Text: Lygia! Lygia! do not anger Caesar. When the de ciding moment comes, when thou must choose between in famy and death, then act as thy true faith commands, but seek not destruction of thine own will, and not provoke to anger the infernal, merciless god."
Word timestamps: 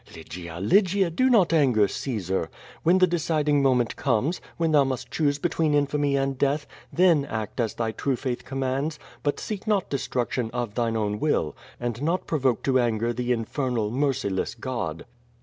Lygia! 0.15 0.59
Lygia! 0.59 1.11
do 1.11 1.29
not 1.29 1.53
anger 1.53 1.87
Caesar. 1.87 2.49
When 2.81 2.97
the 2.97 3.05
de 3.05 3.17
ciding 3.19 3.61
moment 3.61 3.95
comes, 3.95 4.41
when 4.57 4.71
thou 4.71 4.83
must 4.83 5.11
choose 5.11 5.37
between 5.37 5.75
in 5.75 5.85
famy 5.85 6.15
and 6.19 6.39
death, 6.39 6.65
then 6.91 7.23
act 7.25 7.59
as 7.61 7.75
thy 7.75 7.91
true 7.91 8.15
faith 8.15 8.43
commands, 8.43 8.97
but 9.21 9.39
seek 9.39 9.67
not 9.67 9.91
destruction 9.91 10.49
of 10.55 10.73
thine 10.73 10.97
own 10.97 11.19
will, 11.19 11.55
and 11.79 12.01
not 12.01 12.25
provoke 12.25 12.63
to 12.63 12.79
anger 12.79 13.13
the 13.13 13.31
infernal, 13.31 13.91
merciless 13.91 14.55
god." 14.55 15.05